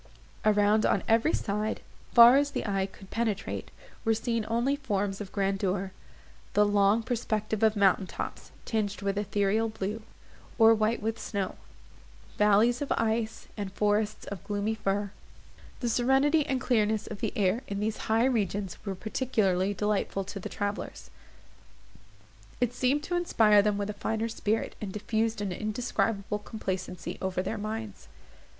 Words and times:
Around, 0.43 0.83
on 0.83 1.03
every 1.07 1.31
side, 1.31 1.79
far 2.11 2.35
as 2.35 2.49
the 2.49 2.65
eye 2.65 2.87
could 2.87 3.11
penetrate, 3.11 3.69
were 4.03 4.15
seen 4.15 4.45
only 4.49 4.75
forms 4.75 5.21
of 5.21 5.31
grandeur—the 5.31 6.65
long 6.65 7.03
perspective 7.03 7.61
of 7.61 7.75
mountain 7.75 8.07
tops, 8.07 8.49
tinged 8.65 9.03
with 9.03 9.15
ethereal 9.15 9.69
blue, 9.69 10.01
or 10.57 10.73
white 10.73 11.03
with 11.03 11.19
snow; 11.19 11.53
valleys 12.39 12.81
of 12.81 12.91
ice, 12.93 13.47
and 13.55 13.71
forests 13.73 14.25
of 14.25 14.43
gloomy 14.43 14.73
fir. 14.73 15.11
The 15.81 15.89
serenity 15.89 16.47
and 16.47 16.59
clearness 16.59 17.05
of 17.05 17.19
the 17.19 17.31
air 17.35 17.61
in 17.67 17.79
these 17.79 17.97
high 18.09 18.25
regions 18.25 18.83
were 18.83 18.95
particularly 18.95 19.75
delightful 19.75 20.23
to 20.23 20.39
the 20.39 20.49
travellers; 20.49 21.11
it 22.59 22.73
seemed 22.73 23.03
to 23.03 23.15
inspire 23.15 23.61
them 23.61 23.77
with 23.77 23.91
a 23.91 23.93
finer 23.93 24.29
spirit, 24.29 24.75
and 24.81 24.91
diffused 24.91 25.41
an 25.41 25.51
indescribable 25.51 26.39
complacency 26.39 27.19
over 27.21 27.43
their 27.43 27.59
minds. 27.59 28.07